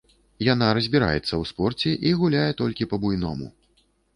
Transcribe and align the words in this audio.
Яна 0.45 0.69
разбіраецца 0.77 1.19
ў 1.19 1.43
спорце 1.51 1.91
і 2.07 2.15
гуляе 2.25 2.51
толькі 2.63 2.89
па-буйному. 2.95 3.45